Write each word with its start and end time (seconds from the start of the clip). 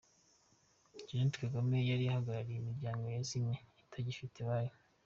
Jeanette 1.07 1.37
Kagame 1.43 1.77
yari 1.89 2.03
ahagarariye 2.07 2.57
imiryango 2.59 3.03
yazimye 3.15 3.55
itagifite 3.83 4.37
abayo. 4.41 4.73